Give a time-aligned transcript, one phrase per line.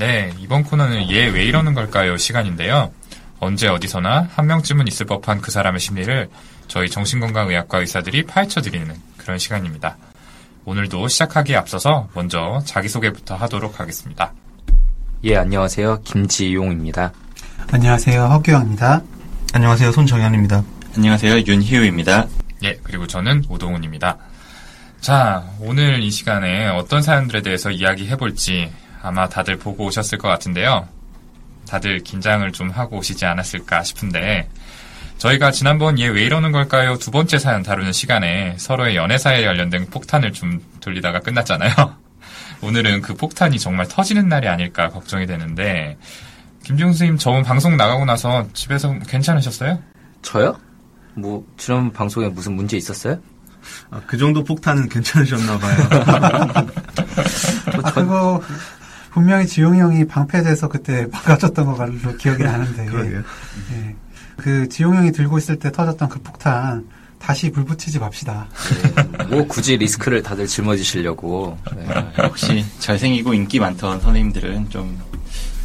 [0.00, 2.16] 네, 이번 코너는 얘 왜 이러는 걸까요?
[2.16, 2.90] 시간인데요.
[3.38, 6.30] 언제 어디서나 한 명쯤은 있을 법한 그 사람의 심리를
[6.68, 9.98] 저희 정신건강의학과 의사들이 파헤쳐 드리는 그런 시간입니다.
[10.64, 14.32] 오늘도 시작하기에 앞서서 먼저 자기소개부터 하도록 하겠습니다.
[15.24, 16.00] 예, 안녕하세요.
[16.02, 17.12] 김지용입니다.
[17.70, 18.24] 안녕하세요.
[18.24, 19.02] 허규영입니다.
[19.52, 19.92] 안녕하세요.
[19.92, 20.64] 손정현입니다.
[20.96, 21.42] 안녕하세요.
[21.46, 22.26] 윤희우입니다.
[22.64, 24.16] 예, 그리고 저는 오동훈입니다.
[25.02, 28.70] 자, 오늘 이 시간에 어떤 사연들에 대해서 이야기해볼지
[29.02, 30.88] 아마 다들 보고 오셨을 것 같은데요.
[31.68, 34.48] 다들 긴장을 좀 하고 오시지 않았을까 싶은데,
[35.18, 36.96] 저희가 지난번 얘 왜 이러는 걸까요?
[36.96, 41.72] 두 번째 사연 다루는 시간에 서로의 연애사에 관련된 폭탄을 좀 돌리다가 끝났잖아요.
[42.62, 45.96] 오늘은 그 폭탄이 정말 터지는 날이 아닐까 걱정이 되는데,
[46.64, 49.78] 김지용 선생님 저번 방송 나가고 나서 집에서 괜찮으셨어요?
[50.22, 50.58] 저요?
[51.14, 53.18] 뭐, 지난 방송에 무슨 문제 있었어요?
[53.90, 55.76] 아, 그 정도 폭탄은 괜찮으셨나 봐요.
[56.06, 56.64] 아,
[57.92, 58.42] 그거
[59.10, 62.86] 분명히 지용이 형이 방패돼서 그때 막아줬던 거 걸로 기억이 나는데.
[62.86, 63.18] 그러게요.
[63.18, 63.94] 예.
[64.36, 66.86] 그 지용 형이 들고 있을 때 터졌던 그 폭탄
[67.18, 68.48] 다시 불 붙이지 맙시다.
[69.18, 71.58] 네, 뭐 굳이 리스크를 다들 짊어지시려고.
[71.76, 71.86] 네.
[72.18, 74.98] 역시 잘생기고 인기 많던 선생님들은 좀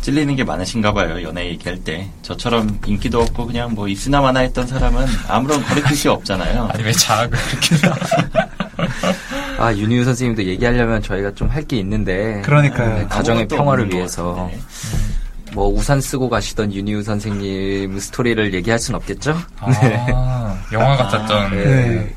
[0.01, 1.23] 찔리는 게 많으신가 봐요.
[1.23, 2.09] 연애 얘기할 때.
[2.21, 6.69] 저처럼 인기도 없고 그냥 뭐 있으나 마나 했던 사람은 아무런 거리낄 게 없잖아요.
[6.73, 7.77] 아니 왜 자학을 그렇게
[9.57, 12.41] 아, 윤희우 선생님도 얘기하려면 저희가 좀 할 게 있는데.
[12.43, 12.95] 그러니까요.
[12.99, 14.49] 네, 가정의 평화를 위해서.
[15.53, 19.37] 뭐, 우산 쓰고 가시던 윤희우 선생님 스토리를 얘기할 순 없겠죠?
[19.59, 21.51] 아, 영화 같았던.
[21.51, 21.63] 네.
[21.65, 22.15] 네.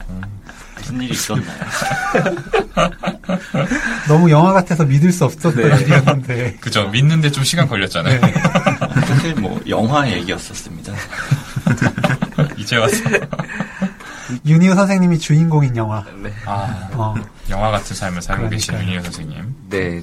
[0.76, 1.46] 무슨 일이 있었나요?
[4.08, 5.80] 너무 영화 같아서 믿을 수 없었던 네.
[5.82, 6.56] 일이었는데.
[6.60, 6.88] 그죠.
[6.88, 8.20] 믿는데 좀 시간 걸렸잖아요.
[9.06, 10.92] 사실 뭐 영화 얘기였었습니다.
[12.56, 12.96] 이제 와서.
[14.46, 16.04] 윤희우 선생님이 주인공인 영화.
[16.22, 16.32] 네.
[16.44, 17.14] 아, 어.
[17.50, 18.96] 영화 같은 삶을 살고 계신 그러니까요.
[18.96, 19.54] 윤희호 선생님.
[19.70, 20.02] 네.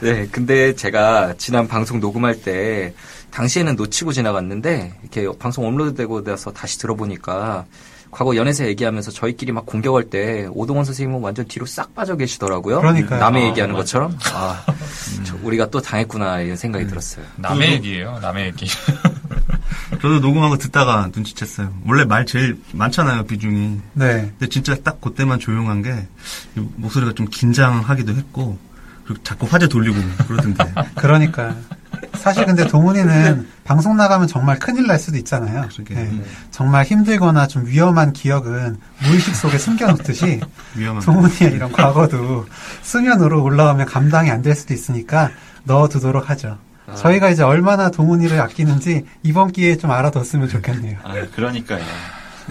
[0.00, 2.94] 네, 근데 제가 지난 방송 녹음할 때
[3.30, 7.66] 당시에는 놓치고 지나갔는데 이렇게 방송 업로드되고 나서 다시 들어보니까
[8.10, 12.80] 과거 연애사 얘기하면서 저희끼리 막 공격할 때 오동원 선생님은 완전 뒤로 싹 빠져 계시더라고요.
[12.80, 13.20] 그러니까요.
[13.20, 13.82] 남의 아, 얘기하는 맞아요.
[13.82, 14.18] 것처럼.
[14.32, 14.64] 아,
[15.24, 17.24] 저- 우리가 또 당했구나 이런 생각이 들었어요.
[17.36, 18.18] 남의 얘기예요.
[18.22, 18.66] 남의 얘기.
[20.00, 21.72] 저도 녹음한 거 듣다가 눈치챘어요.
[21.86, 23.80] 원래 말 제일 많잖아요, 비중이.
[23.94, 24.32] 네.
[24.38, 26.06] 근데 진짜 딱 그때만 조용한 게
[26.54, 28.58] 목소리가 좀 긴장하기도 했고
[29.04, 30.64] 그리고 자꾸 화제 돌리고 그러던데.
[30.96, 31.54] 그러니까.
[32.14, 35.68] 사실 근데 동훈이는 방송 나가면 정말 큰일 날 수도 있잖아요.
[35.72, 35.94] 그러게.
[35.94, 36.22] 네.
[36.50, 40.40] 정말 힘들거나 좀 위험한 기억은 무의식 속에 숨겨놓듯이.
[41.04, 42.46] 동훈이의 이런 과거도
[42.82, 45.30] 수면으로 올라오면 감당이 안 될 수도 있으니까
[45.64, 46.58] 넣어두도록 하죠.
[46.90, 46.94] 아.
[46.94, 50.98] 저희가 이제 얼마나 동훈이를 아끼는지 이번 기회에 좀 알아뒀으면 좋겠네요.
[51.02, 51.84] 아, 그러니까요.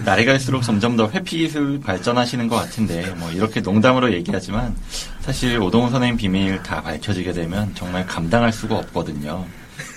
[0.04, 4.76] 날이 갈수록 점점 더 회피 기술 발전하시는 것 같은데, 뭐, 이렇게 농담으로 얘기하지만,
[5.20, 9.44] 사실 오동훈 선생님 비밀 다 밝혀지게 되면 정말 감당할 수가 없거든요.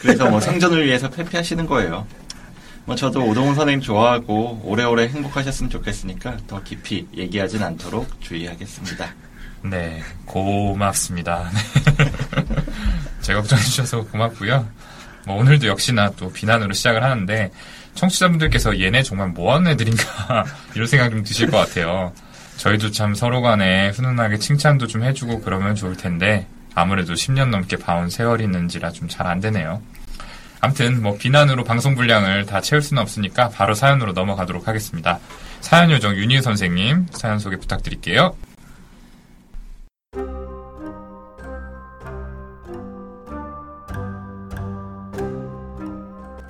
[0.02, 2.08] 그래서 뭐 생존을 위해서 회피하시는 거예요.
[2.86, 9.14] 뭐, 저도 오동훈 선생님 좋아하고, 오래오래 행복하셨으면 좋겠으니까, 더 깊이 얘기하진 않도록 주의하겠습니다.
[9.64, 11.52] 네, 고맙습니다.
[13.22, 14.68] 제 걱정해 주셔서 고맙고요.
[15.26, 17.52] 뭐 오늘도 역시나 또 비난으로 시작을 하는데
[17.96, 20.44] 청취자분들께서 얘네 정말 뭐하는 애들인가
[20.76, 22.14] 이런 생각 좀 드실 것 같아요.
[22.58, 28.10] 저희도 참 서로 간에 훈훈하게 칭찬도 좀 해주고 그러면 좋을 텐데 아무래도 10년 넘게 봐온
[28.10, 29.82] 세월이 있는지라 좀 잘 안 되네요.
[30.62, 35.20] 암튼 뭐 비난으로 방송 분량을 다 채울 수는 없으니까 바로 사연으로 넘어가도록 하겠습니다.
[35.60, 38.36] 사연 요정 윤희 선생님 사연 소개 부탁드릴게요.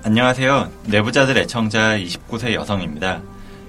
[0.04, 0.68] 안녕하세요.
[0.86, 3.22] 내부자들 애청자 29세 여성입니다.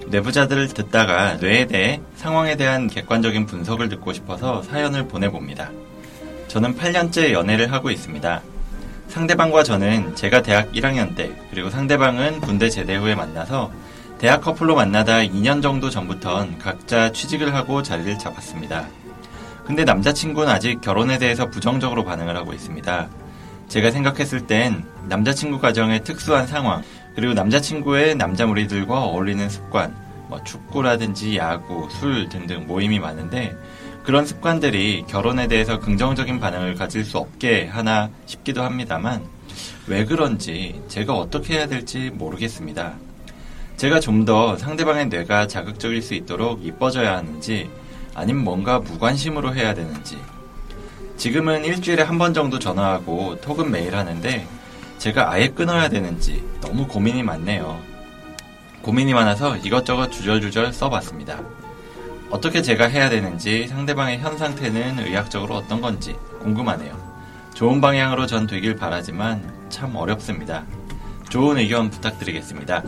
[0.08, 5.70] 내부자들을 듣다가 뇌에 대해 상황에 대한 객관적인 분석을 듣고 싶어서 사연을 보내봅니다.
[6.48, 8.42] 저는 8년째 연애를 하고 있습니다.
[9.06, 13.70] 상대방과 저는 제가 대학 1학년 때, 그리고 상대방은 군대 제대 후에 만나서
[14.18, 18.88] 대학 커플로 만나다 2년 정도 전부턴 각자 취직을 하고 자리를 잡았습니다.
[19.64, 23.08] 근데 남자친구는 아직 결혼에 대해서 부정적으로 반응을 하고 있습니다.
[23.68, 26.82] 제가 생각했을 땐 남자친구 가정의 특수한 상황,
[27.14, 29.94] 그리고 남자친구의 남자 무리들과 어울리는 습관,
[30.28, 33.56] 뭐 축구라든지 야구, 술 등등 모임이 많은데
[34.04, 39.22] 그런 습관들이 결혼에 대해서 긍정적인 반응을 가질 수 없게 하나 싶기도 합니다만
[39.86, 42.94] 왜 그런지 제가 어떻게 해야 될지 모르겠습니다.
[43.76, 47.68] 제가 좀 더 상대방의 뇌가 자극적일 수 있도록 이뻐져야 하는지
[48.14, 50.16] 아님 뭔가 무관심으로 해야 되는지
[51.16, 54.46] 지금은 일주일에 한 번 정도 전화하고 톡은 매일 하는데
[54.98, 57.78] 제가 아예 끊어야 되는지 너무 고민이 많네요.
[58.82, 61.40] 고민이 많아서 이것저것 주절주절 써봤습니다.
[62.30, 66.96] 어떻게 제가 해야 되는지 상대방의 현 상태는 의학적으로 어떤 건지 궁금하네요.
[67.54, 70.64] 좋은 방향으로 전 되길 바라지만 참 어렵습니다.
[71.30, 72.82] 좋은 의견 부탁드리겠습니다.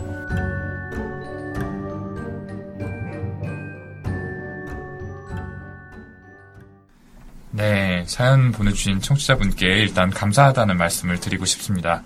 [7.57, 12.03] 네, 사연 보내주신 청취자분께 일단 감사하다는 말씀을 드리고 싶습니다.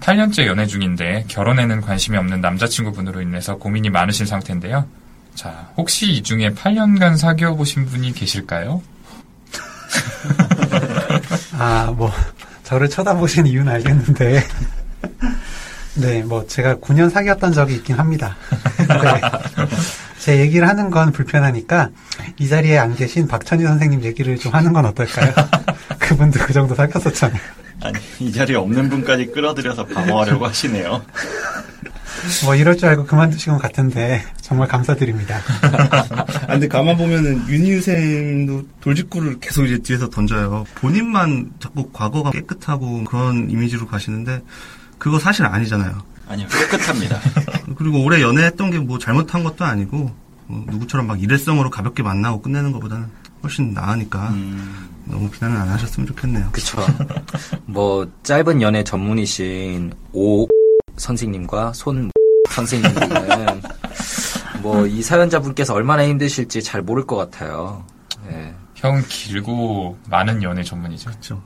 [0.00, 4.86] 8년째 연애 중인데 결혼에는 관심이 없는 남자친구분으로 인해서 고민이 많으신 상태인데요.
[5.36, 8.82] 자, 혹시 이 중에 8년간 사귀어 보신 분이 계실까요?
[11.56, 12.12] 아, 뭐,
[12.64, 14.44] 저를 쳐다보시는 이유는 알겠는데.
[16.02, 18.36] 네, 뭐, 제가 9년 사귀었던 적이 있긴 합니다.
[18.88, 19.20] 네.
[20.18, 21.90] 제 얘기를 하는 건 불편하니까,
[22.40, 25.32] 이 자리에 안 계신 박천희 선생님 얘기를 좀 하는 건 어떨까요?
[26.00, 27.38] 그분도 그 정도 사귀었었잖아요.
[27.82, 31.02] 아니, 이 자리에 없는 분까지 끌어들여서 방어하려고 하시네요.
[32.44, 35.38] 뭐, 이럴 줄 알고 그만두신 것 같은데, 정말 감사드립니다.
[36.42, 40.64] 아, 근데 가만 보면은 윤희우쌤도 돌직구를 계속 이제 뒤에서 던져요.
[40.76, 44.42] 본인만 자꾸 과거가 깨끗하고 그런 이미지로 가시는데
[44.98, 46.02] 그거 사실 아니잖아요.
[46.28, 47.20] 아니요, 깨끗합니다.
[47.76, 50.10] 그리고 오래 연애했던 게 뭐 잘못한 것도 아니고
[50.50, 53.06] 뭐 누구처럼 막 일회성으로 가볍게 만나고 끝내는 것보다는
[53.42, 56.48] 훨씬 나으니까 음, 너무 비난은 안 하셨으면 좋겠네요.
[56.50, 56.78] 그쵸.
[57.66, 60.46] 뭐, 짧은 연애 전문이신 오
[60.96, 62.10] 선생님과 손
[62.50, 63.62] 선생님들은
[64.60, 67.84] 뭐, 이 사연자분께서 얼마나 힘드실지 잘 모를 것 같아요.
[68.30, 68.52] 예.
[68.74, 71.10] 형 길고 많은 연애 전문이죠.
[71.10, 71.42] 그렇죠.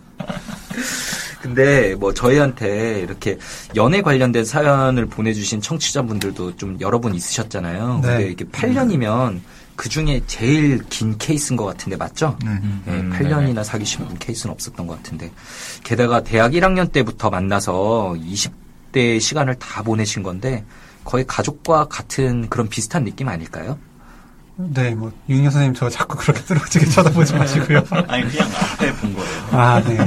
[1.45, 3.37] 근데 뭐 저희한테 이렇게
[3.77, 8.01] 연애 관련된 사연을 보내주신 청취자분들도 좀 여러 분 있으셨잖아요.
[8.03, 8.09] 네.
[8.09, 9.41] 근데 이게 8년이면
[9.77, 12.39] 그 중에 제일 긴 케이스인 것 같은데 맞죠?
[12.43, 12.53] 네.
[12.87, 15.31] 네, 음, 8년이나 사귀신 분 케이스는 없었던 것 같은데
[15.83, 20.65] 게다가 대학 1학년 때부터 만나서 20대 시간을 다 보내신 건데
[21.05, 23.79] 거의 가족과 같은 그런 비슷한 느낌 아닐까요?
[24.57, 27.83] 네, 뭐, 윤희 선생님 저 자꾸 그렇게 뚫어지게 쳐다보지 마시고요.
[28.07, 29.49] 아니, 그냥 앞에 본 거예요.
[29.51, 29.99] 아, 네.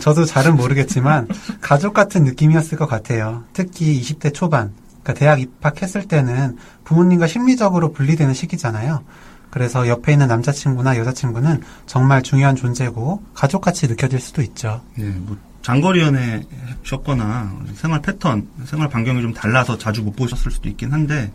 [0.00, 1.28] 저도 잘은 모르겠지만
[1.60, 3.44] 가족 같은 느낌이었을 것 같아요.
[3.52, 9.04] 특히 20대 초반, 그러니까 대학 입학했을 때는 부모님과 심리적으로 분리되는 시기잖아요.
[9.50, 14.80] 그래서 옆에 있는 남자친구나 여자친구는 정말 중요한 존재고 가족같이 느껴질 수도 있죠.
[14.98, 16.42] 예, 뭐 장거리 연애
[16.82, 21.32] 하셨거나 생활 패턴, 생활 반경이 좀 달라서 자주 못 보셨을 수도 있긴 한데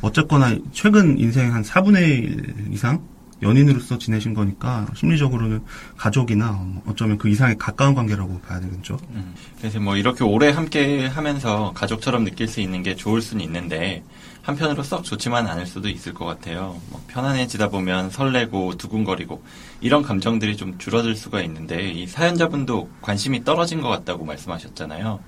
[0.00, 3.00] 어쨌거나 최근 인생 한 4분의 1 이상
[3.42, 5.64] 연인으로서 지내신 거니까 심리적으로는
[5.96, 8.98] 가족이나 어쩌면 그 이상의 가까운 관계라고 봐야 되겠죠.
[9.10, 14.02] 음, 그래서 뭐 이렇게 오래 함께 하면서 가족처럼 느낄 수 있는 게 좋을 수는 있는데
[14.42, 16.80] 한편으로 썩 좋지만 않을 수도 있을 것 같아요.
[16.88, 19.42] 뭐 편안해지다 보면 설레고 두근거리고
[19.80, 25.20] 이런 감정들이 좀 줄어들 수가 있는데 이 사연자분도 관심이 떨어진 것 같다고 말씀하셨잖아요.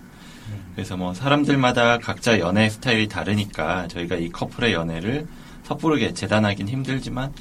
[0.75, 5.27] 그래서 뭐 사람들마다 각자 연애 스타일이 다르니까 저희가 이 커플의 연애를
[5.65, 7.33] 섣부르게 재단하긴 힘들지만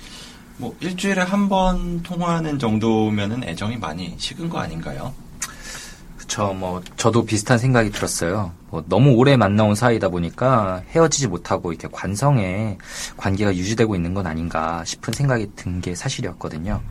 [0.59, 5.13] 뭐 일주일에 한 번 통화하는 정도면은 애정이 많이 식은 거 아닌가요?
[6.17, 8.51] 그쵸, 뭐, 저도 비슷한 생각이 들었어요.
[8.69, 12.77] 뭐, 너무 오래 만나온 사이다 보니까 헤어지지 못하고 이렇게 관성에
[13.17, 16.81] 관계가 유지되고 있는 건 아닌가 싶은 생각이 든 게 사실이었거든요.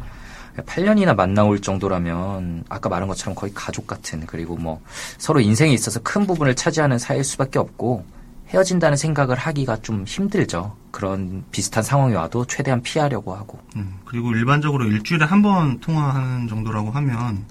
[0.66, 4.80] 8년이나 만나올 정도라면, 아까 말한 것처럼 거의 가족 같은, 그리고 뭐,
[5.18, 8.04] 서로 인생에 있어서 큰 부분을 차지하는 사이일 수밖에 없고,
[8.50, 10.74] 헤어진다는 생각을 하기가 좀 힘들죠.
[10.90, 13.58] 그런 비슷한 상황이 와도 최대한 피하려고 하고.
[13.76, 17.44] 음, 그리고 일반적으로 일주일에 한 번 통화하는 정도라고 하면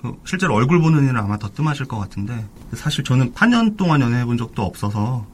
[0.00, 4.24] 그 실제로 얼굴 보는 일은 아마 더 뜸하실 것 같은데 사실 저는 8년 동안 연애해
[4.24, 5.26] 본 적도 없어서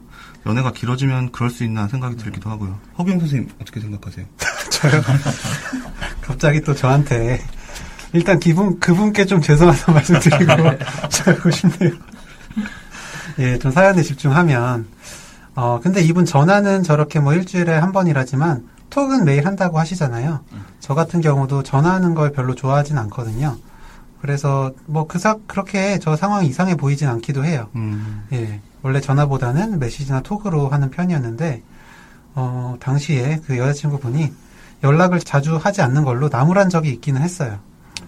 [0.45, 2.77] 연애가 길어지면 그럴 수 있나 생각이 들기도 하고요.
[2.97, 4.25] 허경 선생님 어떻게 생각하세요?
[4.69, 5.01] 저요?
[6.21, 7.41] 갑자기 또 저한테
[8.13, 10.53] 일단 기분 그분께 좀 죄송하다는 말씀드리고
[11.09, 11.91] 시작하고 싶네요.
[13.39, 14.87] 예, 좀 사연에 집중하면
[15.55, 20.41] 어 근데 이분 전화는 저렇게 뭐 일주일에 한 번이라지만 톡은 매일 한다고 하시잖아요.
[20.79, 23.57] 저 같은 경우도 전화하는 걸 별로 좋아하진 않거든요.
[24.21, 27.67] 그래서 뭐 그사 그렇게 저 상황이 이상해 보이진 않기도 해요.
[27.75, 31.61] 음, 예, 원래 전화보다는 메시지나 톡으로 하는 편이었는데,
[32.35, 34.31] 어, 당시에 그 여자친구분이
[34.83, 37.59] 연락을 자주 하지 않는 걸로 나무란 적이 있기는 했어요.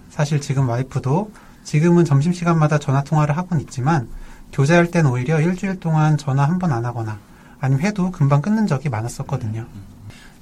[0.10, 1.32] 사실 지금 와이프도
[1.64, 4.08] 지금은 점심시간마다 전화통화를 하곤 있지만,
[4.52, 7.20] 교제할 땐 오히려 일주일 동안 전화 한 번 안 하거나,
[7.60, 9.66] 아니면 해도 금방 끊는 적이 많았었거든요.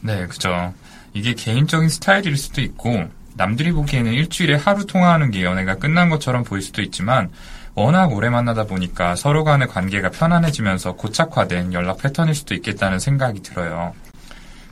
[0.01, 0.73] 네, 그죠.
[1.13, 6.61] 이게 개인적인 스타일일 수도 있고, 남들이 보기에는 일주일에 하루 통화하는 게 연애가 끝난 것처럼 보일
[6.61, 7.29] 수도 있지만,
[7.73, 13.93] 워낙 오래 만나다 보니까 서로 간의 관계가 편안해지면서 고착화된 연락 패턴일 수도 있겠다는 생각이 들어요.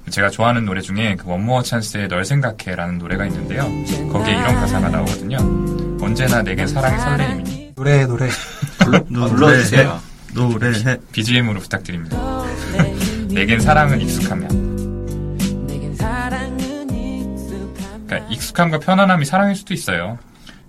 [0.09, 3.63] 제가 좋아하는 노래 중에 그 원모어 찬스의 널 생각해라는 노래가 있는데요.
[4.11, 5.37] 거기에 이런 가사가 나오거든요.
[6.01, 7.73] 언제나 내겐 사랑의 설레임이니.
[7.75, 8.29] 노래, 노래.
[8.85, 9.99] 불러주세요.
[10.33, 10.97] 노래해.
[11.11, 12.17] BGM으로 부탁드립니다.
[13.29, 14.73] 내겐 사랑은 익숙하면.
[18.05, 20.19] 그러니까 익숙함과 편안함이 사랑일 수도 있어요.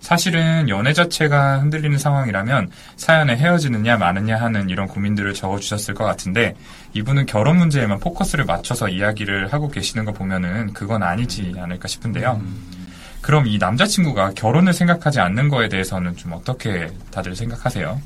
[0.01, 6.55] 사실은 연애 자체가 흔들리는 상황이라면 사연에 헤어지느냐 마느냐 하는 이런 고민들을 적어주셨을 것 같은데
[6.93, 12.39] 이분은 결혼 문제에만 포커스를 맞춰서 이야기를 하고 계시는 거 보면은 그건 아니지 않을까 싶은데요.
[13.25, 17.99] 그럼 이 남자친구가 결혼을 생각하지 않는 거에 대해서는 좀 어떻게 다들 생각하세요?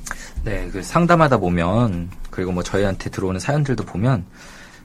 [0.45, 4.25] 네, 그 상담하다 보면 그리고 뭐 저희한테 들어오는 사연들도 보면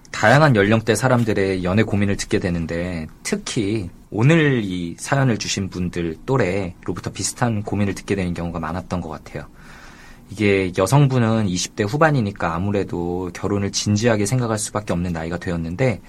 [0.09, 7.61] 다양한 연령대 사람들의 연애 고민을 듣게 되는데 특히 오늘 이 사연을 주신 분들 또래로부터 비슷한
[7.61, 9.45] 고민을 듣게 되는 경우가 많았던 것 같아요.
[10.31, 16.01] 이게 여성분은 20대 후반이니까 아무래도 결혼을 진지하게 생각할 수밖에 없는 나이가 되었는데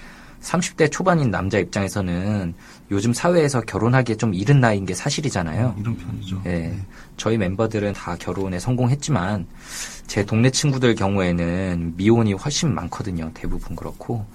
[0.45, 2.55] 30대 초반인 남자 입장에서는
[2.91, 5.75] 요즘 사회에서 결혼하기에 좀 이른 나이인 게 사실이잖아요.
[5.79, 6.43] 이런 편이죠.
[6.47, 6.75] 예.
[7.17, 9.47] 저희 멤버들은 다 결혼에 성공했지만
[10.07, 13.31] 제 동네 친구들 경우에는 미혼이 훨씬 많거든요.
[13.33, 14.27] 대부분 그렇고.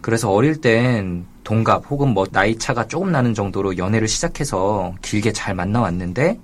[0.00, 5.54] 그래서 어릴 땐 동갑 혹은 뭐 나이 차가 조금 나는 정도로 연애를 시작해서 길게 잘
[5.54, 6.38] 만나 왔는데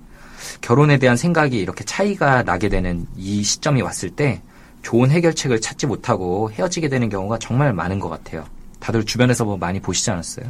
[0.61, 4.41] 결혼에 대한 생각이 이렇게 차이가 나게 되는 이 시점이 왔을 때
[4.83, 8.45] 좋은 해결책을 찾지 못하고 헤어지게 되는 경우가 정말 많은 것 같아요.
[8.79, 10.45] 다들 주변에서 뭐 많이 보시지 않았어요?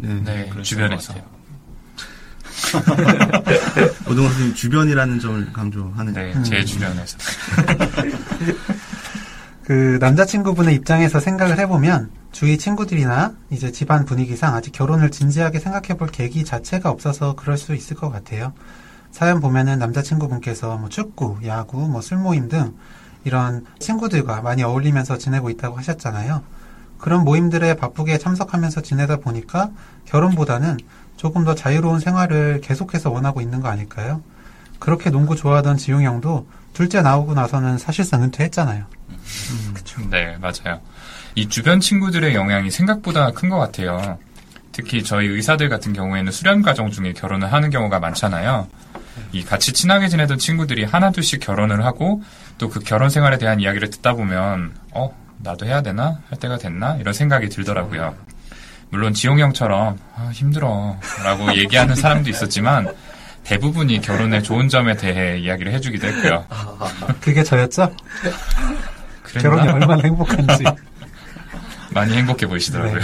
[0.00, 0.20] 네.
[0.24, 1.14] 네, 주변에서.
[4.08, 6.12] 오동원 선생님 주변이라는 점을 강조하는.
[6.12, 7.16] 네, 제 주변에서.
[9.64, 16.08] 그 남자친구분의 입장에서 생각을 해보면 주위 친구들이나 이제 집안 분위기상 아직 결혼을 진지하게 생각해 볼
[16.08, 18.52] 계기 자체가 없어서 그럴 수 있을 것 같아요.
[19.12, 22.74] 사연 보면은 남자친구분께서 뭐 축구, 야구, 뭐 술 모임 등
[23.24, 26.42] 이런 친구들과 많이 어울리면서 지내고 있다고 하셨잖아요.
[27.00, 29.70] 그런 모임들에 바쁘게 참석하면서 지내다 보니까
[30.06, 30.78] 결혼보다는
[31.16, 34.22] 조금 더 자유로운 생활을 계속해서 원하고 있는 거 아닐까요?
[34.78, 38.84] 그렇게 농구 좋아하던 지용 형도 둘째 나오고 나서는 사실상 은퇴했잖아요.
[40.10, 40.80] 네, 맞아요.
[41.34, 44.18] 이 주변 친구들의 영향이 생각보다 큰 것 같아요.
[44.72, 48.68] 특히 저희 의사들 같은 경우에는 수련 과정 중에 결혼을 하는 경우가 많잖아요.
[49.32, 52.22] 이 같이 친하게 지내던 친구들이 하나둘씩 결혼을 하고
[52.58, 56.96] 또 그 결혼 생활에 대한 이야기를 듣다 보면 어 나도 해야 되나 할 때가 됐나
[56.96, 58.14] 이런 생각이 들더라고요.
[58.90, 62.92] 물론 지용 형처럼 아, 힘들어 라고 얘기하는 사람도 있었지만
[63.44, 66.44] 대부분이 결혼의 좋은 점에 대해 이야기를 해주기도 했고요.
[67.20, 67.90] 그게 저였죠?
[69.40, 70.64] 결혼이 얼마나 행복한지.
[71.92, 73.00] 많이 행복해 보이시더라고요.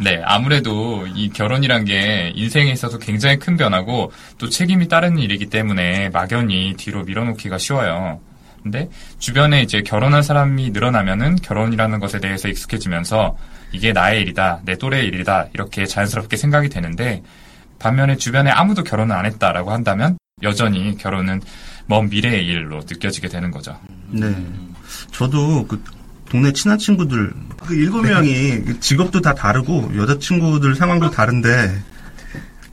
[0.00, 6.08] 네, 아무래도 이 결혼이란 게 인생에 있어서 굉장히 큰 변화고 또 책임이 따르는 일이기 때문에
[6.10, 8.20] 막연히 뒤로 밀어놓기가 쉬워요.
[8.62, 13.36] 근데 주변에 이제 결혼한 사람이 늘어나면은 결혼이라는 것에 대해서 익숙해지면서
[13.72, 17.22] 이게 나의 일이다, 내 또래의 일이다, 이렇게 자연스럽게 생각이 되는데
[17.78, 21.40] 반면에 주변에 아무도 결혼을 안 했다라고 한다면 여전히 결혼은
[21.86, 23.78] 먼 미래의 일로 느껴지게 되는 거죠.
[24.08, 24.34] 네.
[25.10, 25.82] 저도 그
[26.28, 27.32] 동네 친한 친구들
[27.64, 31.82] 그 일곱 명이 직업도 다 다르고 여자친구들 상황도 다른데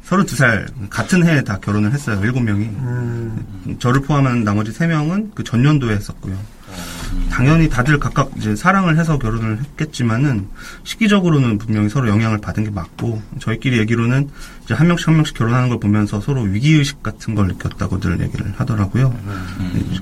[0.06, 2.20] 서른 두살 같은 해에 다 결혼을 했어요.
[2.24, 2.66] 일곱 명이.
[2.66, 6.38] 음, 저를 포함한 나머지 세 명은 그 전년도에 했었고요.
[7.32, 10.48] 당연히 다들 각각 이제 사랑을 해서 결혼을 했겠지만은
[10.84, 14.30] 시기적으로는 분명히 서로 영향을 받은 게 맞고 저희끼리 얘기로는
[14.64, 18.54] 이제 한 명씩 한 명씩 결혼하는 걸 보면서 서로 위기 의식 같은 걸 느꼈다고들 얘기를
[18.58, 19.18] 하더라고요.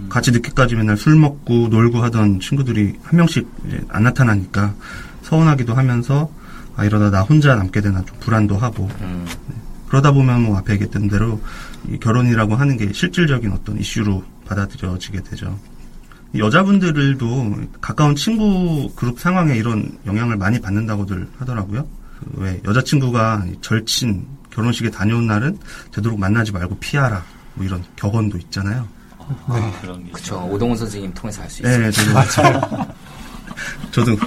[0.10, 4.74] 같이 늦게까지 맨날 술 먹고 놀고 하던 친구들이 한 명씩 이제 안 나타나니까
[5.22, 6.30] 서운하기도 하면서
[6.76, 9.26] 아 이러다 나 혼자 남게 되나 좀 불안도 하고 음,
[9.94, 11.40] 그러다 보면 뭐 앞에 얘기했던 대로
[11.88, 15.60] 이 결혼이라고 하는 게 실질적인 어떤 이슈로 받아들여지게 되죠.
[16.34, 21.88] 이 여자분들도 가까운 친구 그룹 상황에 이런 영향을 많이 받는다고들 하더라고요.
[22.34, 25.60] 그왜 여자친구가 이 절친 결혼식에 다녀온 날은
[25.92, 27.24] 되도록 만나지 말고 피하라
[27.54, 28.88] 뭐 이런 격언도 있잖아요.
[29.46, 30.38] 아, 그런 게 그쵸.
[30.38, 30.50] 있어요.
[30.52, 31.78] 오동훈 선생님 통해서 알 수 있어요.
[31.78, 32.60] 네, 저도
[33.94, 34.18] 저도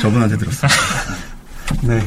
[0.00, 0.70] 저분한테 들었어요.
[1.82, 2.00] 네.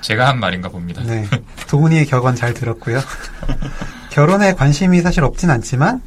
[0.00, 1.00] 제가 한 말인가 봅니다.
[1.02, 1.28] 네.
[1.68, 3.00] 도훈이의 격언 잘 들었고요.
[4.10, 6.00] 결혼에 관심이 사실 없진 않지만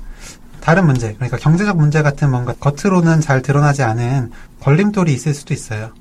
[0.59, 5.91] 다른 문제, 그러니까 경제적 문제 같은 뭔가 겉으로는 잘 드러나지 않은 걸림돌이 있을 수도 있어요.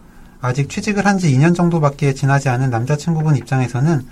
[0.43, 4.03] 아직 취직을 한 지 2년 정도밖에 지나지 않은 남자친구분 입장에서는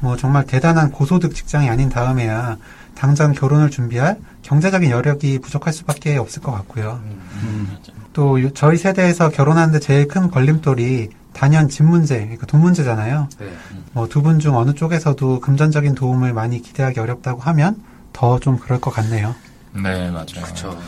[0.00, 2.56] 뭐 정말 대단한 고소득 직장이 아닌 다음에야
[2.94, 7.00] 당장 결혼을 준비할 경제적인 여력이 부족할 수밖에 없을 것 같고요.
[7.42, 7.76] 음,
[8.12, 13.26] 또 요- 저희 세대에서 결혼하는데 제일 큰 걸림돌이 단연 집 문제, 그러니까 돈 문제잖아요.
[13.38, 13.46] 네.
[13.94, 17.82] 뭐두 분 중 어느 쪽에서도 금전적인 도움을 많이 기대하기 어렵다고 하면
[18.12, 19.34] 더 좀 그럴 것 같네요.
[19.72, 20.44] 네, 맞아요.
[20.44, 20.78] 그쵸.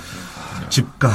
[0.68, 1.11] 집값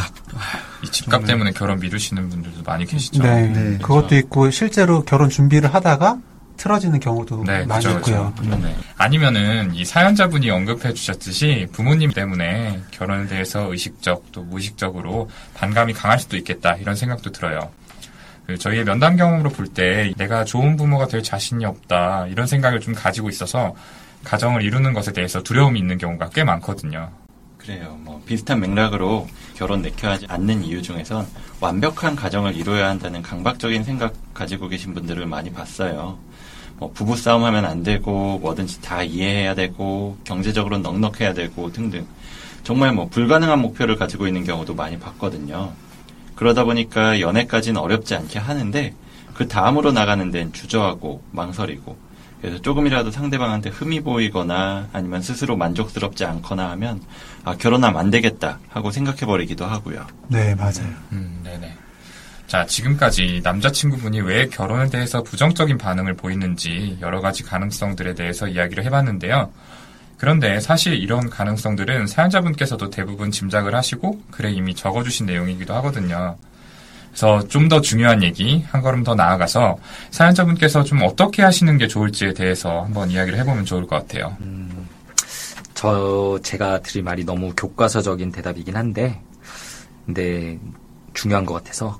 [0.84, 3.22] 이 집값 때문에 결혼 미루시는 분들도 많이 계시죠.
[3.22, 4.16] 네, 네, 그것도 그렇죠.
[4.16, 6.18] 있고 실제로 결혼 준비를 하다가
[6.58, 8.34] 틀어지는 경우도 네, 많이 그죠, 있고요.
[8.40, 8.56] 그죠.
[8.58, 8.76] 네.
[8.98, 16.38] 아니면은 이 사연자분이 언급해 주셨듯이 부모님 때문에 결혼에 대해서 의식적 또 무의식적으로 반감이 강할 수도
[16.38, 17.70] 있겠다 이런 생각도 들어요.
[18.48, 22.94] 그 저희의 면담 경험으로 볼 때 내가 좋은 부모가 될 자신이 없다 이런 생각을 좀
[22.94, 23.76] 가지고 있어서
[24.24, 27.12] 가정을 이루는 것에 대해서 두려움이 있는 경우가 꽤 많거든요.
[27.58, 27.98] 그래요.
[28.02, 31.28] 뭐 비슷한 맥락으로 결혼 내켜하지 않는 이유 중에선
[31.60, 36.18] 완벽한 가정을 이루어야 한다는 강박적인 생각 가지고 계신 분들을 많이 봤어요.
[36.78, 42.06] 뭐 부부 싸움 하면 안 되고 뭐든지 다 이해해야 되고 경제적으로 넉넉해야 되고 등등
[42.64, 45.74] 정말 뭐 불가능한 목표를 가지고 있는 경우도 많이 봤거든요.
[46.38, 48.94] 그러다 보니까 연애까지는 어렵지 않게 하는데
[49.34, 51.98] 그 다음으로 나가는 데는 주저하고 망설이고
[52.42, 57.02] 그래서 조금이라도 상대방한테 흠이 보이거나 아니면 스스로 만족스럽지 않거나 하면
[57.44, 60.06] 아 결혼하면 안 되겠다 하고 생각해 버리기도 하고요.
[60.28, 60.94] 네, 맞아요.
[61.12, 61.74] 음, 네네.
[62.46, 69.52] 자, 지금까지 남자친구분이 왜 결혼에 대해서 부정적인 반응을 보이는지 여러 가지 가능성들에 대해서 이야기를 해봤는데요.
[70.18, 76.38] 그런데 사실 이런 가능성들은 사연자분께서도 대부분 짐작을 하시고 글에 이미 적어주신 내용이기도 하거든요.
[77.10, 79.78] 그래서 좀 더 중요한 얘기, 한 걸음 더 나아가서
[80.12, 84.36] 사연자분께서 좀 어떻게 하시는 게 좋을지에 대해서 한번 이야기를 해보면 좋을 것 같아요.
[85.74, 89.22] 저 제가 드릴 말이 너무 교과서적인 대답이긴 한데
[90.06, 90.58] 근데
[91.14, 92.00] 중요한 것 같아서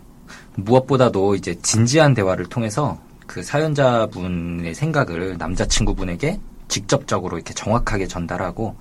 [0.56, 8.76] 무엇보다도 이제 진지한 대화를 통해서 그 사연자분의 생각을 남자친구분에게 직접적으로 이렇게 정확하게 전달하고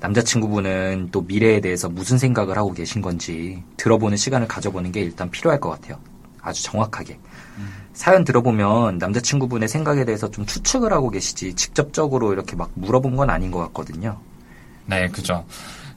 [0.00, 5.60] 남자친구분은 또 미래에 대해서 무슨 생각을 하고 계신 건지 들어보는 시간을 가져보는 게 일단 필요할
[5.60, 5.98] 것 같아요.
[6.40, 7.18] 아주 정확하게.
[7.92, 13.50] 사연 들어보면 남자친구분의 생각에 대해서 좀 추측을 하고 계시지 직접적으로 이렇게 막 물어본 건 아닌
[13.50, 14.18] 것 같거든요.
[14.86, 15.44] 네, 그죠.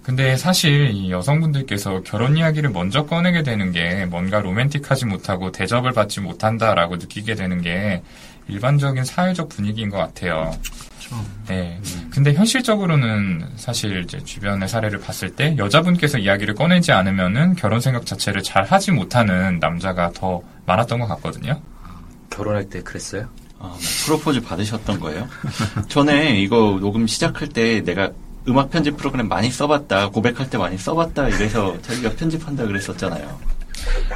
[0.03, 6.21] 근데 사실 이 여성분들께서 결혼 이야기를 먼저 꺼내게 되는 게 뭔가 로맨틱하지 못하고 대접을 받지
[6.21, 8.03] 못한다라고 느끼게 되는 게
[8.47, 10.53] 일반적인 사회적 분위기인 것 같아요.
[11.47, 11.79] 네.
[12.09, 18.41] 근데 현실적으로는 사실 이제 주변의 사례를 봤을 때 여자분께서 이야기를 꺼내지 않으면은 결혼 생각 자체를
[18.43, 21.61] 잘 하지 못하는 남자가 더 많았던 것 같거든요.
[22.29, 23.27] 결혼할 때 그랬어요?
[23.59, 25.27] 아, 뭐 프로포즈 받으셨던 거예요?
[25.87, 28.11] 전에 이거 녹음 시작할 때 내가
[28.47, 33.54] 음악 편집 프로그램 많이 써봤다, 고백할 때 많이 써봤다 이래서 자기가 편집한다 그랬었잖아요.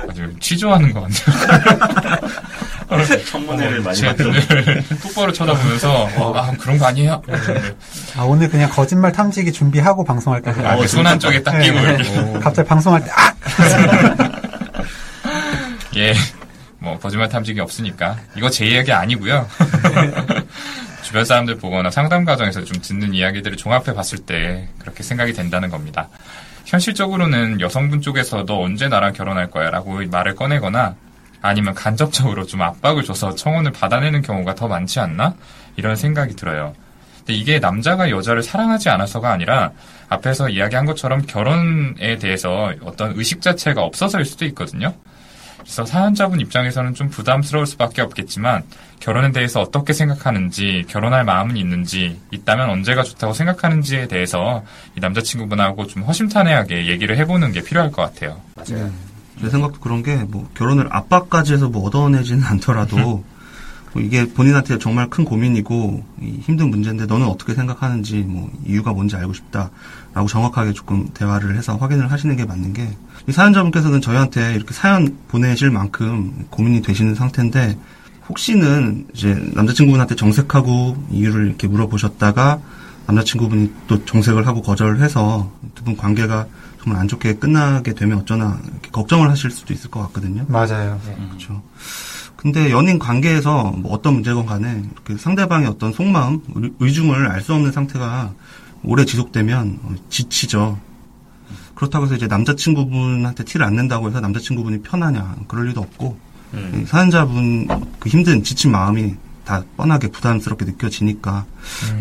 [0.09, 2.29] 아주 취조하는 것 같아요.
[3.25, 4.01] 청문회를 많이.
[4.01, 7.21] 눈을 똑바로 쳐다보면서 어, 아 그런 거 아니에요?
[8.17, 10.51] 아, 오늘 그냥 거짓말 탐지기 준비하고 방송할 때.
[10.63, 12.39] 아, 손 한 쪽에 딱 끼고 네.
[12.39, 13.33] 갑자기 방송할 때, 아!
[15.97, 16.13] 예,
[16.79, 19.47] 뭐 거짓말 탐지기 없으니까 이거 제 이야기 아니고요.
[21.03, 26.07] 주변 사람들 보거나 상담 과정에서 좀 듣는 이야기들을 종합해 봤을 때 그렇게 생각이 된다는 겁니다.
[26.69, 30.95] 현실적으로는 여성분 쪽에서 너 언제 나랑 결혼할 거야 라고 말을 꺼내거나
[31.41, 35.33] 아니면 간접적으로 좀 압박을 줘서 청혼을 받아내는 경우가 더 많지 않나?
[35.77, 36.75] 이런 생각이 들어요.
[37.17, 39.71] 근데 이게 남자가 여자를 사랑하지 않아서가 아니라
[40.09, 44.93] 앞에서 이야기한 것처럼 결혼에 대해서 어떤 의식 자체가 없어서일 수도 있거든요.
[45.61, 48.63] 그래서 사연자분 입장에서는 좀 부담스러울 수밖에 없겠지만
[48.99, 54.63] 결혼에 대해서 어떻게 생각하는지 결혼할 마음은 있는지 있다면 언제가 좋다고 생각하는지에 대해서
[54.97, 58.41] 이 남자친구분하고 좀 허심탄회하게 얘기를 해보는 게 필요할 것 같아요.
[58.55, 58.91] 맞아요.
[59.41, 62.97] 제 생각도 그런 게 뭐 결혼을 압박까지 해서 뭐 얻어내지는 않더라도
[63.93, 69.15] 뭐 이게 본인한테 정말 큰 고민이고 이 힘든 문제인데 너는 어떻게 생각하는지 뭐 이유가 뭔지
[69.15, 72.89] 알고 싶다라고 정확하게 조금 대화를 해서 확인을 하시는 게 맞는 게이
[73.29, 77.77] 사연자분께서는 저희한테 이렇게 사연 보내실 만큼 고민이 되시는 상태인데
[78.27, 82.59] 혹시는 이제 남자친구분한테 정색하고 이유를 이렇게 물어보셨다가
[83.07, 86.45] 남자친구분이 또 정색을 하고 거절을 해서 두 분 관계가
[86.83, 90.45] 정말 안 좋게 끝나게 되면 어쩌나 이렇게 걱정을 하실 수도 있을 것 같거든요.
[90.47, 90.99] 맞아요.
[91.29, 91.61] 그렇죠.
[92.35, 97.53] 근데 연인 관계에서 뭐 어떤 문제건 간에 이렇게 상대방의 어떤 속마음, 의- 의중을 알 수
[97.53, 98.31] 없는 상태가
[98.83, 100.79] 오래 지속되면 어, 지치죠.
[101.79, 106.17] 그렇다고 해서 이제 남자친구분한테 티를 안 낸다고 해서 남자친구분이 편하냐 그럴 리도 없고
[106.75, 107.67] 이 사연자분
[107.99, 109.15] 그 힘든 지친 마음이
[109.45, 111.45] 다 뻔하게 부담스럽게 느껴지니까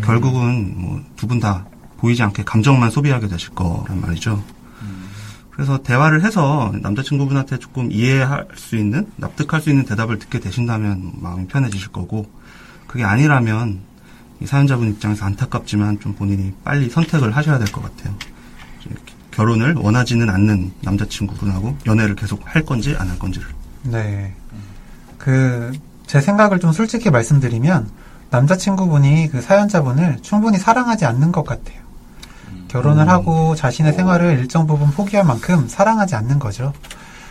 [0.03, 1.65] 결국은 뭐 두 분 다
[1.97, 4.43] 보이지 않게 감정만 소비하게 되실 거란 말이죠.
[5.51, 11.47] 그래서 대화를 해서 남자친구분한테 조금 이해할 수 있는 납득할 수 있는 대답을 듣게 되신다면 마음이
[11.47, 12.29] 편해지실 거고
[12.87, 13.79] 그게 아니라면
[14.41, 18.15] 이 사연자분 입장에서 안타깝지만 좀 본인이 빨리 선택을 하셔야 될 것 같아요.
[18.85, 23.47] 이렇게 결혼을 원하지는 않는 남자친구분하고 연애를 계속 할 건지 안 할 건지를.
[23.83, 24.33] 네.
[25.17, 25.71] 그,
[26.05, 27.89] 제 생각을 좀 솔직히 말씀드리면,
[28.31, 31.79] 남자친구분이 그 사연자분을 충분히 사랑하지 않는 것 같아요.
[32.67, 36.73] 결혼을 하고 자신의 생활을 일정 부분 포기할 만큼 사랑하지 않는 거죠.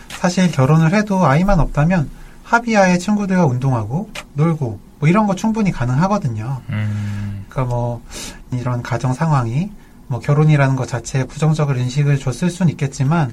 [0.09, 2.09] 사실 결혼을 해도 아이만 없다면
[2.43, 6.61] 합의하에 친구들과 운동하고 놀고 뭐 이런 거 충분히 가능하거든요.
[6.71, 8.03] 음, 그러니까 뭐
[8.51, 9.71] 이런 가정 상황이
[10.09, 13.33] 뭐 결혼이라는 것 자체에 부정적인 인식을 줬을 수는 있겠지만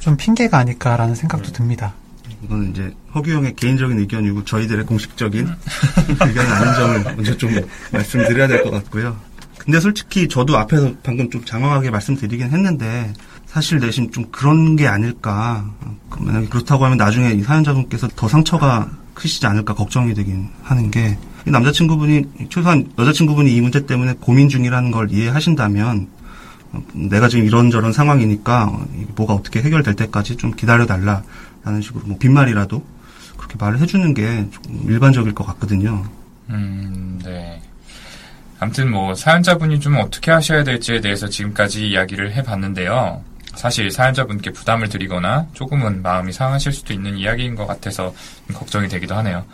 [0.00, 1.94] 좀 핑계가 아닐까라는 생각도 듭니다.
[2.42, 5.48] 이거는 이제 허규영의 개인적인 의견이고 저희들의 공식적인
[6.20, 7.50] 의견이 아닌 점을 먼저 좀
[7.92, 9.16] 말씀드려야 될 것 같고요.
[9.58, 13.12] 근데 솔직히 저도 앞에서 방금 좀 장황하게 말씀드리긴 했는데
[13.46, 15.64] 사실 내심 좀 그런 게 아닐까.
[16.18, 22.48] 만약에 그렇다고 하면 나중에 이 사연자분께서 더 상처가 크시지 않을까 걱정이 되긴 하는 게 남자친구분이
[22.50, 26.08] 최소한 여자친구분이 이 문제 때문에 고민 중이라는 걸 이해하신다면
[26.92, 32.84] 내가 지금 이런저런 상황이니까 뭐가 어떻게 해결될 때까지 좀 기다려달라라는 식으로 뭐 빈말이라도
[33.36, 34.46] 그렇게 말을 해주는 게
[34.86, 36.04] 일반적일 것 같거든요.
[36.50, 37.60] 음, 네.
[38.60, 43.22] 아무튼 뭐 사연자분이 좀 어떻게 하셔야 될지에 대해서 지금까지 이야기를 해봤는데요.
[43.54, 48.14] 사실 사연자분께 부담을 드리거나 조금은 마음이 상하실 수도 있는 이야기인 것 같아서
[48.52, 49.44] 걱정이 되기도 하네요.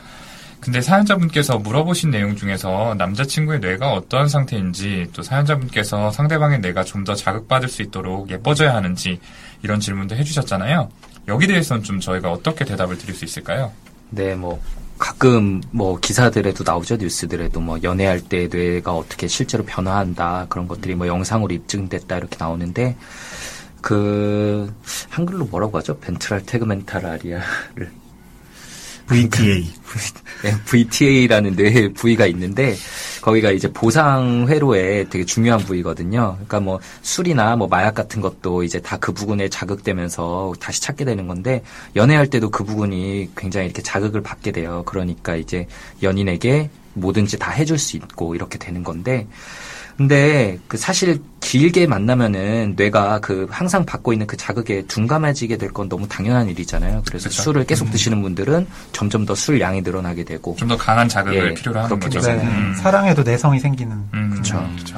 [0.61, 7.15] 근데 사연자분께서 물어보신 내용 중에서 남자친구의 뇌가 어떠한 상태인지 또 사연자분께서 상대방의 뇌가 좀 더
[7.15, 9.21] 자극받을 수 있도록 예뻐져야 하는지
[9.63, 10.91] 이런 질문도 해주셨잖아요.
[11.29, 13.73] 여기 대해서는 좀 저희가 어떻게 대답을 드릴 수 있을까요?
[14.11, 14.61] 네, 뭐
[14.99, 21.07] 가끔 뭐 기사들에도 나오죠 뉴스들에도 뭐 연애할 때 뇌가 어떻게 실제로 변화한다 그런 것들이 뭐
[21.07, 22.97] 영상으로 입증됐다 이렇게 나오는데
[23.81, 24.71] 그
[25.09, 25.99] 한글로 뭐라고 하죠?
[26.01, 27.91] 벤트랄 테그멘탈 아리아를
[29.11, 29.69] VTA.
[30.45, 32.77] 네, VTA라는 뇌 부위가 있는데
[33.21, 36.35] 거기가 이제 보상 회로에 되게 중요한 부위거든요.
[36.35, 41.27] 그러니까 뭐 술이나 뭐 마약 같은 것도 이제 다 그 부분에 자극되면서 다시 찾게 되는
[41.27, 41.63] 건데
[41.97, 44.83] 연애할 때도 그 부분이 굉장히 이렇게 자극을 받게 돼요.
[44.85, 45.67] 그러니까 이제
[46.03, 49.27] 연인에게 뭐든지 다 해줄 수 있고 이렇게 되는 건데
[50.01, 55.91] 근데 그 사실 길게 만나면은 뇌가 그 항상 받고 있는 그 자극에 둔감해지게 될 건
[55.91, 57.03] 너무 당연한 일이잖아요.
[57.07, 57.43] 그래서 그쵸.
[57.43, 61.55] 술을 계속 드시는 분들은 점점 더 술 양이 늘어나게 되고 좀 더 강한 자극을 예,
[61.55, 62.33] 필요로 하는 그렇게 거죠.
[62.33, 62.75] 네, 음.
[62.81, 63.95] 사랑에도 내성이 생기는.
[64.15, 64.67] 음, 그쵸.
[64.79, 64.97] 그쵸.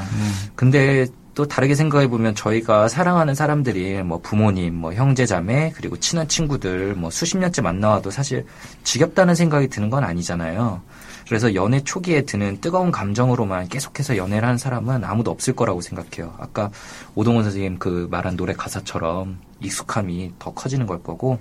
[0.54, 6.94] 근데 또 다르게 생각해 보면 저희가 사랑하는 사람들이 뭐 부모님, 뭐 형제자매, 그리고 친한 친구들
[6.94, 8.44] 뭐 수십 년째 만나와도 사실
[8.84, 10.82] 지겹다는 생각이 드는 건 아니잖아요.
[11.26, 16.34] 그래서 연애 초기에 드는 뜨거운 감정으로만 계속해서 연애를 하는 사람은 아무도 없을 거라고 생각해요.
[16.38, 16.70] 아까
[17.14, 21.38] 오동원 선생님 그 말한 노래 가사처럼 익숙함이 더 커지는 걸 거고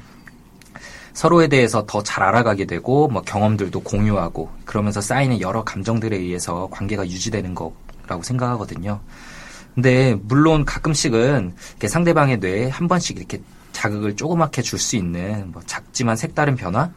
[1.13, 7.05] 서로에 대해서 더 잘 알아가게 되고 뭐 경험들도 공유하고 그러면서 쌓이는 여러 감정들에 의해서 관계가
[7.05, 9.01] 유지되는 거라고 생각하거든요.
[9.75, 15.61] 근데 물론 가끔씩은 이렇게 상대방의 뇌에 한 번씩 이렇게 자극을 조그맣게 줄 수 있는 뭐
[15.65, 16.91] 작지만 색다른 변화?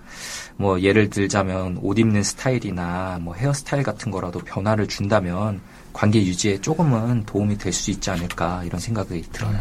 [0.57, 5.61] 뭐 예를 들자면 옷 입는 스타일이나 뭐 헤어스타일 같은 거라도 변화를 준다면
[5.93, 9.61] 관계 유지에 조금은 도움이 될 수 있지 않을까 이런 생각이 들어요.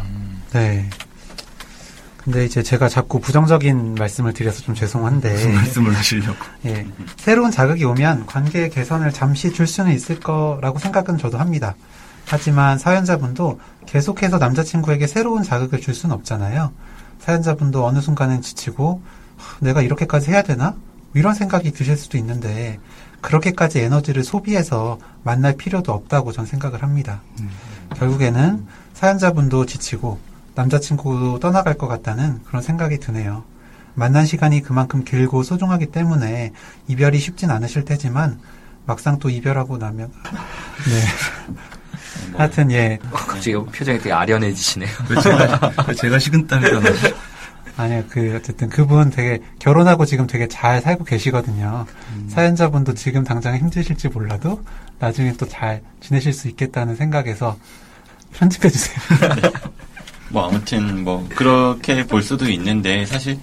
[0.52, 0.88] 네.
[2.24, 6.38] 근데 이제 제가 자꾸 부정적인 말씀을 드려서 좀 죄송한데, 말씀을 하시려고.
[6.64, 6.86] 예.
[7.18, 11.74] 새로운 자극이 오면 관계 개선을 잠시 줄 수는 있을 거라고 생각은 저도 합니다.
[12.26, 16.72] 하지만 사연자분도 계속해서 남자친구에게 새로운 자극을 줄 수는 없잖아요.
[17.20, 19.02] 사연자분도 어느 순간은 지치고,
[19.36, 20.74] 하, 내가 이렇게까지 해야 되나?
[21.14, 22.78] 이런 생각이 드실 수도 있는데,
[23.20, 27.22] 그렇게까지 에너지를 소비해서 만날 필요도 없다고 전 생각을 합니다.
[27.96, 30.18] 결국에는 사연자분도 지치고,
[30.54, 33.44] 남자친구도 떠나갈 것 같다는 그런 생각이 드네요.
[33.94, 36.52] 만난 시간이 그만큼 길고 소중하기 때문에
[36.88, 38.40] 이별이 쉽진 않으실 테지만
[38.86, 40.12] 막상 또 이별하고 나면
[40.90, 41.04] 네
[42.30, 44.90] 뭐, 하여튼 예 어, 갑자기 표정이 되게 아련해지시네요.
[45.10, 47.14] 왜 제가, 왜 제가 식은땀이 나죠?
[47.76, 51.86] 아니요 그 어쨌든 그분 되게 결혼하고 지금 되게 잘 살고 계시거든요.
[52.28, 54.62] 사연자분도 지금 당장 힘드실지 몰라도
[55.00, 57.56] 나중에 또 잘 지내실 수 있겠다는 생각에서
[58.32, 58.96] 편집해 주세요.
[60.30, 63.38] 뭐 아무튼 뭐 그렇게 볼 수도 있는데 사실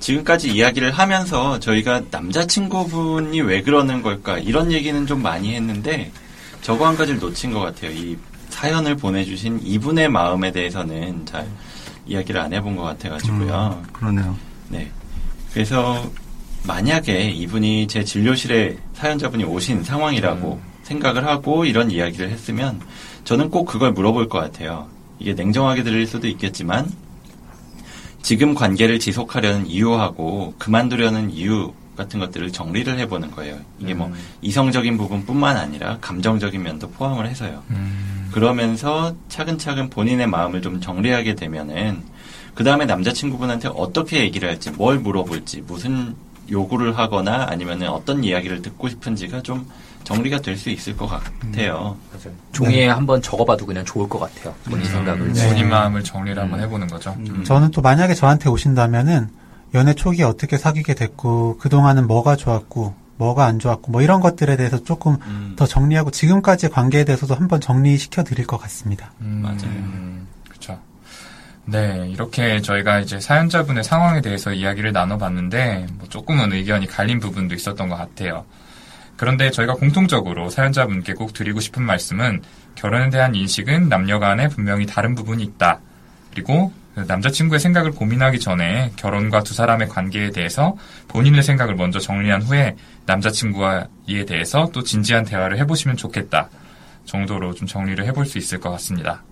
[0.00, 6.10] 지금까지 이야기를 하면서 저희가 남자친구분이 왜 그러는 걸까 이런 얘기는 좀 많이 했는데
[6.62, 7.90] 저거 한 가지를 놓친 것 같아요.
[7.90, 8.16] 이
[8.48, 11.46] 사연을 보내주신 이분의 마음에 대해서는 잘
[12.06, 13.82] 이야기를 안 해본 것 같아가지고요.
[13.92, 14.36] 그러네요.
[14.68, 14.90] 네.
[15.52, 16.10] 그래서
[16.64, 22.80] 만약에 이분이 제 진료실에 사연자분이 오신 상황이라고 생각을 하고 이런 이야기를 했으면
[23.24, 24.88] 저는 꼭 그걸 물어볼 것 같아요.
[25.18, 26.90] 이게 냉정하게 들릴 수도 있겠지만
[28.22, 33.56] 지금 관계를 지속하려는 이유하고 그만두려는 이유 같은 것들을 정리를 해보는 거예요.
[33.78, 37.62] 이게 뭐 이성적인 부분뿐만 아니라 감정적인 면도 포함을 해서요.
[37.70, 42.02] 음, 그러면서 차근차근 본인의 마음을 좀 정리하게 되면은
[42.54, 46.14] 그 다음에 남자친구분한테 어떻게 얘기를 할지, 뭘 물어볼지, 무슨
[46.50, 49.66] 요구를 하거나 아니면은 어떤 이야기를 듣고 싶은지가 좀
[50.04, 51.96] 정리가 될 수 있을 것 같아요.
[52.52, 54.52] 종이에 한번 적어봐도 그냥 좋을 것 같아요.
[54.64, 55.32] 본인 생각을.
[55.32, 55.48] 네.
[55.48, 57.14] 본인 마음을 정리를 한번 해보는 거죠.
[57.20, 57.44] 음.
[57.44, 59.28] 저는 또 만약에 저한테 오신다면은
[59.74, 64.82] 연애 초기에 어떻게 사귀게 됐고 그동안은 뭐가 좋았고 뭐가 안 좋았고 뭐 이런 것들에 대해서
[64.82, 65.54] 조금 음.
[65.56, 69.12] 더 정리하고 지금까지의 관계에 대해서도 한번 정리시켜 드릴 것 같습니다.
[69.20, 69.62] 음, 맞아요.
[69.64, 70.78] 음, 그쵸.
[71.64, 77.88] 네, 이렇게 저희가 이제 사연자분의 상황에 대해서 이야기를 나눠봤는데, 뭐 조금은 의견이 갈린 부분도 있었던
[77.88, 78.44] 것 같아요.
[79.16, 82.42] 그런데 저희가 공통적으로 사연자분께 꼭 드리고 싶은 말씀은
[82.74, 85.78] 결혼에 대한 인식은 남녀 간에 분명히 다른 부분이 있다.
[86.32, 90.76] 그리고 남자친구의 생각을 고민하기 전에 결혼과 두 사람의 관계에 대해서
[91.08, 92.76] 본인의 생각을 먼저 정리한 후에
[93.06, 96.50] 남자친구와 이에 대해서 또 진지한 대화를 해보시면 좋겠다.
[97.06, 99.22] 정도로 좀 정리를 해볼 수 있을 것 같습니다.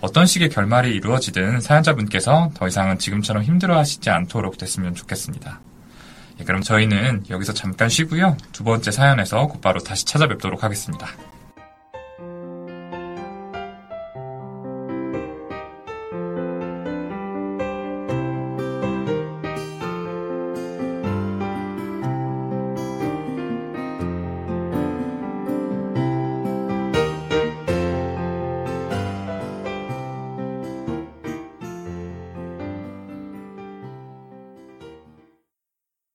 [0.00, 5.60] 어떤 식의 결말이 이루어지든 사연자분께서 더 이상은 지금처럼 힘들어 하시지 않도록 됐으면 좋겠습니다.
[6.40, 8.36] 예, 그럼 저희는 여기서 잠깐 쉬고요.
[8.52, 11.08] 두 번째 사연에서 곧바로 다시 찾아뵙도록 하겠습니다.